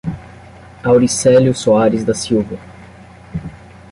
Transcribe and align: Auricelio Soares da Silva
Auricelio 0.83 1.53
Soares 1.53 2.03
da 2.03 2.15
Silva 2.15 2.57